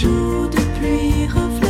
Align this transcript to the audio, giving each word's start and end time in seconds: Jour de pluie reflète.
Jour 0.00 0.48
de 0.48 0.60
pluie 0.78 1.26
reflète. 1.26 1.67